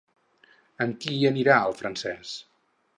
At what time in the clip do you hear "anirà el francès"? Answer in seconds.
1.31-2.37